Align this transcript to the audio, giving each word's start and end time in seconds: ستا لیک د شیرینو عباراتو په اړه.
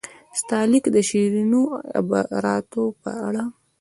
ستا 0.39 0.59
لیک 0.71 0.85
د 0.95 0.97
شیرینو 1.09 1.61
عباراتو 1.99 2.83
په 3.01 3.11
اړه. 3.27 3.43